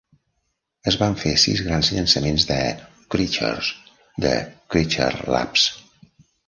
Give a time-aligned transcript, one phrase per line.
[0.91, 2.59] Es van fer sis grans llançaments de
[3.17, 3.73] Creatures,
[4.27, 4.35] de
[4.75, 5.73] Creature Labs.